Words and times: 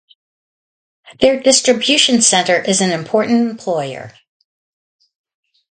Their 1.19 1.39
distribution 1.39 2.23
centre 2.23 2.55
is 2.59 2.81
an 2.81 2.91
important 2.91 3.47
employer. 3.51 4.11